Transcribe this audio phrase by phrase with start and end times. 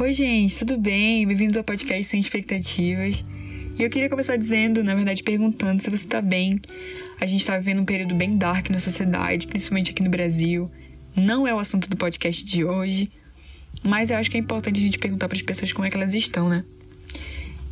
[0.00, 1.26] Oi, gente, tudo bem?
[1.26, 3.22] Bem-vindos ao podcast Sem Expectativas.
[3.78, 6.58] E eu queria começar dizendo, na verdade, perguntando se você tá bem.
[7.20, 10.70] A gente tá vivendo um período bem dark na sociedade, principalmente aqui no Brasil.
[11.14, 13.12] Não é o assunto do podcast de hoje,
[13.84, 15.98] mas eu acho que é importante a gente perguntar para as pessoas como é que
[15.98, 16.64] elas estão, né?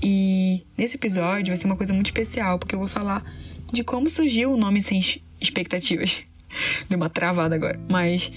[0.02, 3.24] E nesse episódio vai ser uma coisa muito especial, porque eu vou falar
[3.72, 5.00] de como surgiu o nome Sem
[5.40, 6.24] Expectativas.
[6.90, 8.30] Deu uma travada agora, mas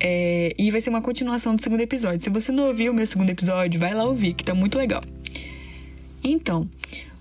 [0.00, 2.22] é, e vai ser uma continuação do segundo episódio.
[2.22, 5.02] Se você não ouviu o meu segundo episódio, vai lá ouvir, que tá muito legal.
[6.22, 6.68] Então,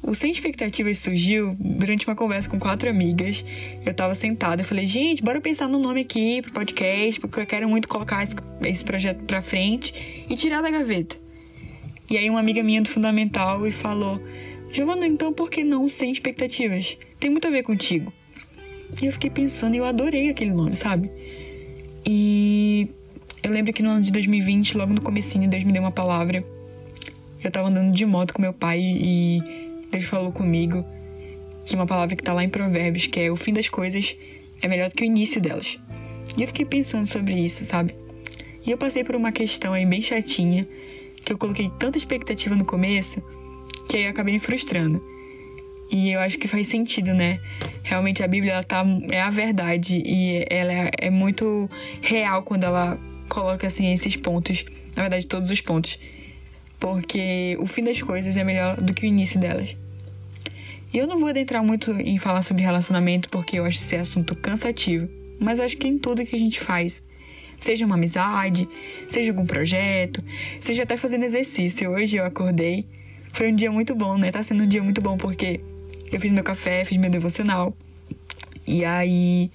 [0.02, 3.44] o Sem Expectativas surgiu durante uma conversa com quatro amigas.
[3.86, 7.46] Eu tava sentada e falei, gente, bora pensar no nome aqui pro podcast, porque eu
[7.46, 8.26] quero muito colocar
[8.64, 11.18] esse, projeto pra frente e tirar da gaveta.
[12.10, 14.22] E aí uma amiga minha do Fundamental e falou,
[14.72, 16.98] Giovana, então por que não Sem Expectativas?
[17.20, 18.14] Tem muito a ver contigo.
[19.02, 21.12] E eu fiquei pensando e eu adorei aquele nome, sabe?
[22.10, 22.88] E
[23.44, 26.42] eu lembro que no ano de 2020, logo no comecinho, Deus me deu uma palavra.
[27.44, 29.42] Eu tava andando de moto com meu pai e
[29.92, 30.86] Deus falou comigo
[31.66, 34.16] que uma palavra que tá lá em Provérbios, que é o fim das coisas
[34.62, 35.78] é melhor do que o início delas.
[36.38, 37.94] E eu fiquei pensando sobre isso, sabe?
[38.66, 40.66] E eu passei por uma questão aí bem chatinha,
[41.26, 43.22] que eu coloquei tanta expectativa no começo,
[43.90, 45.04] que aí eu acabei me frustrando.
[45.90, 47.40] E eu acho que faz sentido, né?
[47.84, 51.70] Realmente a Bíblia ela tá, é a verdade e ela é, é muito
[52.02, 53.00] real quando ela
[53.30, 54.66] coloca assim esses pontos,
[54.96, 55.98] na verdade todos os pontos.
[56.80, 59.76] Porque o fim das coisas é melhor do que o início delas.
[60.94, 64.36] E eu não vou adentrar muito em falar sobre relacionamento porque eu acho esse assunto
[64.36, 65.08] cansativo,
[65.40, 67.06] mas acho que em tudo que a gente faz,
[67.58, 68.68] seja uma amizade,
[69.08, 70.24] seja algum projeto,
[70.60, 71.90] seja até fazendo exercício.
[71.92, 72.86] Hoje eu acordei,
[73.34, 74.32] foi um dia muito bom, né?
[74.32, 75.60] Tá sendo um dia muito bom porque
[76.12, 77.76] eu fiz meu café, fiz meu devocional.
[78.66, 79.52] E aí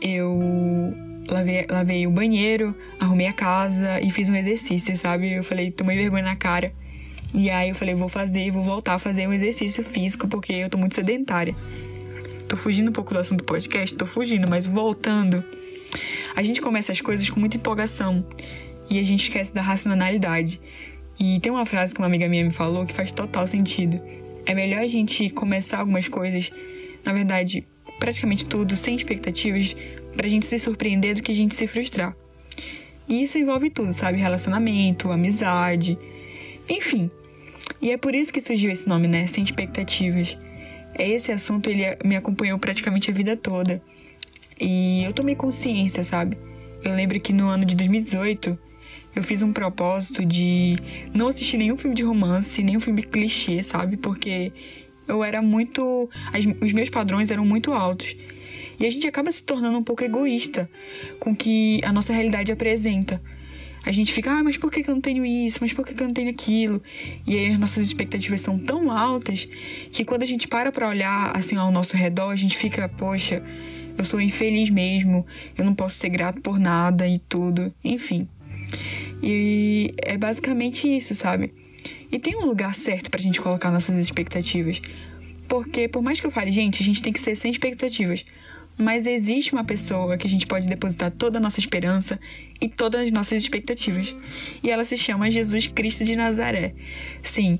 [0.00, 0.94] eu
[1.28, 5.32] lavei, lavei o banheiro, arrumei a casa e fiz um exercício, sabe?
[5.32, 6.72] Eu falei, tomei vergonha na cara.
[7.34, 10.70] E aí eu falei, vou fazer, vou voltar a fazer um exercício físico porque eu
[10.70, 11.54] tô muito sedentária.
[12.48, 15.44] Tô fugindo um pouco do assunto do podcast, tô fugindo, mas voltando.
[16.34, 18.24] A gente começa as coisas com muita empolgação
[18.88, 20.60] e a gente esquece da racionalidade.
[21.18, 24.00] E tem uma frase que uma amiga minha me falou que faz total sentido.
[24.46, 26.50] É melhor a gente começar algumas coisas,
[27.04, 27.66] na verdade,
[27.98, 29.76] praticamente tudo, sem expectativas,
[30.16, 32.16] pra gente se surpreender do que a gente se frustrar.
[33.08, 34.18] E isso envolve tudo, sabe?
[34.18, 35.98] Relacionamento, amizade,
[36.68, 37.10] enfim.
[37.80, 39.26] E é por isso que surgiu esse nome, né?
[39.26, 40.38] Sem expectativas.
[40.98, 43.82] Esse assunto ele me acompanhou praticamente a vida toda.
[44.60, 46.38] E eu tomei consciência, sabe?
[46.82, 48.58] Eu lembro que no ano de 2018
[49.16, 50.76] eu fiz um propósito de
[51.14, 53.96] não assistir nenhum filme de romance, nenhum filme clichê, sabe?
[53.96, 54.52] Porque
[55.08, 56.08] eu era muito.
[56.32, 58.14] As, os meus padrões eram muito altos.
[58.78, 60.68] E a gente acaba se tornando um pouco egoísta
[61.18, 63.22] com o que a nossa realidade apresenta.
[63.86, 65.58] A gente fica, ah, mas por que eu não tenho isso?
[65.62, 66.82] Mas por que eu não tenho aquilo?
[67.26, 69.48] E aí as nossas expectativas são tão altas
[69.92, 73.42] que quando a gente para pra olhar assim ao nosso redor, a gente fica, poxa,
[73.96, 75.24] eu sou infeliz mesmo,
[75.56, 77.72] eu não posso ser grato por nada e tudo.
[77.82, 78.28] Enfim.
[79.22, 81.52] E é basicamente isso, sabe?
[82.10, 84.80] E tem um lugar certo pra gente colocar nossas expectativas.
[85.48, 88.24] Porque, por mais que eu fale, gente, a gente tem que ser sem expectativas.
[88.78, 92.20] Mas existe uma pessoa que a gente pode depositar toda a nossa esperança
[92.60, 94.14] e todas as nossas expectativas.
[94.62, 96.74] E ela se chama Jesus Cristo de Nazaré.
[97.22, 97.58] Sim,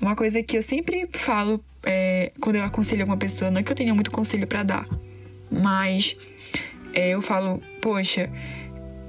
[0.00, 3.72] uma coisa que eu sempre falo é, quando eu aconselho alguma pessoa, não é que
[3.72, 4.88] eu tenha muito conselho para dar,
[5.50, 6.16] mas
[6.94, 8.30] é, eu falo, poxa,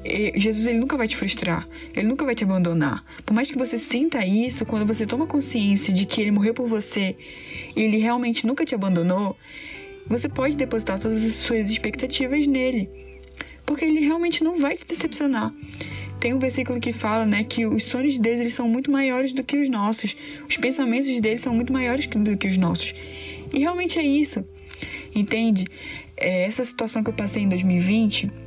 [0.05, 3.03] Jesus ele nunca vai te frustrar, ele nunca vai te abandonar.
[3.25, 6.67] Por mais que você sinta isso, quando você toma consciência de que ele morreu por
[6.67, 7.15] você
[7.75, 9.37] e ele realmente nunca te abandonou,
[10.05, 12.89] você pode depositar todas as suas expectativas nele,
[13.65, 15.53] porque ele realmente não vai te decepcionar.
[16.19, 19.33] Tem um versículo que fala, né, que os sonhos de Deus eles são muito maiores
[19.33, 20.15] do que os nossos,
[20.47, 22.93] os pensamentos dele são muito maiores do que os nossos.
[23.53, 24.45] E realmente é isso,
[25.15, 25.65] entende?
[26.17, 28.42] É, essa situação que eu passei em 2020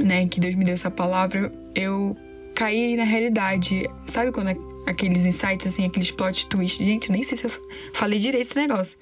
[0.00, 2.16] né, que Deus me deu essa palavra, eu
[2.54, 3.88] caí na realidade.
[4.06, 4.56] Sabe quando é
[4.86, 6.84] aqueles insights, assim, aqueles plot twists?
[6.84, 7.50] Gente, nem sei se eu
[7.92, 8.98] falei direito esse negócio.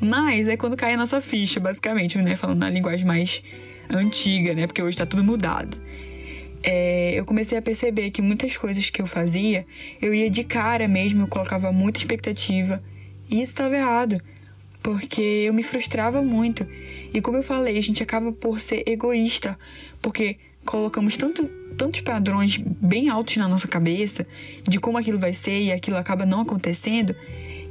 [0.00, 2.36] Mas é quando cai a nossa ficha, basicamente, né?
[2.36, 3.42] Falando na linguagem mais
[3.90, 4.66] antiga, né?
[4.66, 5.76] Porque hoje tá tudo mudado.
[6.62, 9.66] É, eu comecei a perceber que muitas coisas que eu fazia,
[10.00, 12.82] eu ia de cara mesmo, eu colocava muita expectativa.
[13.28, 14.20] E isso estava errado
[14.82, 16.66] porque eu me frustrava muito.
[17.12, 19.58] E como eu falei, a gente acaba por ser egoísta,
[20.00, 21.46] porque colocamos tanto,
[21.76, 24.26] tantos padrões bem altos na nossa cabeça
[24.68, 27.14] de como aquilo vai ser e aquilo acaba não acontecendo,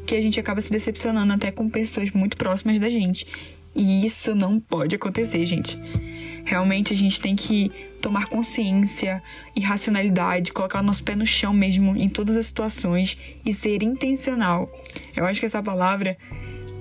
[0.05, 3.27] que a gente acaba se decepcionando até com pessoas muito próximas da gente.
[3.75, 5.79] E isso não pode acontecer, gente.
[6.43, 7.71] Realmente a gente tem que
[8.01, 9.21] tomar consciência
[9.55, 13.83] e racionalidade, colocar o nosso pé no chão mesmo em todas as situações e ser
[13.83, 14.71] intencional.
[15.15, 16.17] Eu acho que essa palavra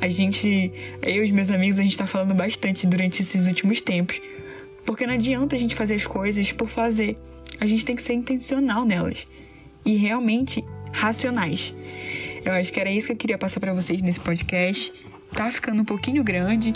[0.07, 0.73] a gente,
[1.05, 4.21] eu e os meus amigos, a gente tá falando bastante durante esses últimos tempos.
[4.85, 7.19] Porque não adianta a gente fazer as coisas por fazer.
[7.59, 9.27] A gente tem que ser intencional nelas.
[9.85, 11.77] E realmente racionais.
[12.45, 14.93] Eu acho que era isso que eu queria passar para vocês nesse podcast.
[15.33, 16.73] Tá ficando um pouquinho grande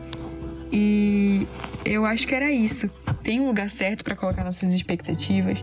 [0.73, 1.47] e
[1.85, 2.91] eu acho que era isso.
[3.23, 5.62] Tem um lugar certo para colocar nossas expectativas.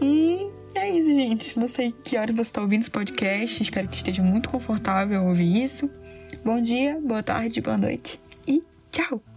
[0.00, 1.58] E é isso, gente.
[1.58, 3.62] Não sei que hora você está ouvindo esse podcast.
[3.62, 5.90] Espero que esteja muito confortável ouvir isso.
[6.44, 9.27] Bom dia, boa tarde, boa noite e tchau!